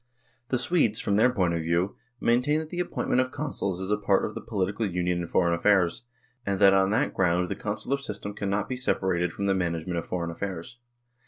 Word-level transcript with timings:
The 0.47 0.57
Swedes, 0.57 0.99
from 0.99 1.15
their 1.17 1.31
point 1.31 1.53
of 1.53 1.61
view, 1.61 1.95
maintain 2.19 2.57
that 2.59 2.71
the 2.71 2.79
appointment 2.79 3.21
of 3.21 3.29
Consuls 3.29 3.79
is 3.79 3.91
a 3.91 3.97
part 3.97 4.25
of 4.25 4.33
the 4.33 4.41
political 4.41 4.83
union 4.87 5.19
in 5.21 5.27
foreign 5.27 5.53
affairs, 5.53 6.05
and 6.43 6.59
that 6.59 6.73
on 6.73 6.89
that 6.89 7.13
ground 7.13 7.49
the 7.49 7.55
Consular 7.55 7.97
system 7.97 8.33
cannot 8.33 8.67
be 8.67 8.77
separated 8.77 9.31
from 9.31 9.45
the 9.45 9.53
management 9.53 9.99
of 9.99 10.05
foreign 10.07 10.31
affairs. 10.31 10.79